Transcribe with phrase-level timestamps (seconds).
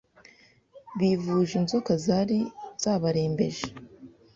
[0.97, 2.39] bivuje inzoka zari
[2.81, 3.65] zabarembeje